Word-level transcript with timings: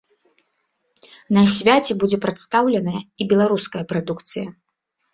На 1.37 1.43
свяце 1.57 1.91
будзе 2.05 2.21
прадстаўленая 2.25 2.99
і 3.21 3.31
беларуская 3.37 3.83
прадукцыя. 3.97 4.47